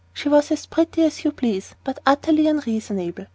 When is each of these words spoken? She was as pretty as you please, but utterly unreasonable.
She 0.15 0.27
was 0.29 0.49
as 0.49 0.65
pretty 0.65 1.03
as 1.03 1.23
you 1.23 1.31
please, 1.31 1.75
but 1.83 1.99
utterly 2.07 2.47
unreasonable. 2.47 3.27